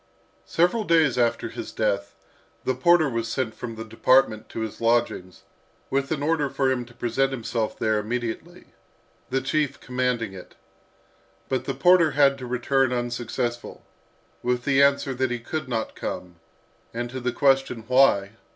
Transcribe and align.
Several 0.47 0.83
days 0.83 1.15
after 1.19 1.49
his 1.49 1.71
death, 1.71 2.15
the 2.63 2.73
porter 2.73 3.07
was 3.07 3.27
sent 3.27 3.53
from 3.53 3.75
the 3.75 3.85
department 3.85 4.49
to 4.49 4.61
his 4.61 4.81
lodgings, 4.81 5.43
with 5.91 6.11
an 6.11 6.23
order 6.23 6.49
for 6.49 6.71
him 6.71 6.85
to 6.85 6.95
present 6.95 7.31
himself 7.31 7.77
there 7.77 7.99
immediately, 7.99 8.73
the 9.29 9.41
chief 9.41 9.79
commanding 9.79 10.33
it. 10.33 10.55
But 11.49 11.65
the 11.65 11.75
porter 11.75 12.09
had 12.17 12.39
to 12.39 12.47
return 12.47 12.91
unsuccessful, 12.91 13.85
with 14.41 14.63
the 14.65 14.81
answer 14.81 15.13
that 15.13 15.29
he 15.29 15.37
could 15.39 15.69
not 15.69 15.93
come; 15.93 16.37
and 16.95 17.07
to 17.11 17.19
the 17.19 17.31
question, 17.31 17.83
"Why?" 17.87 18.31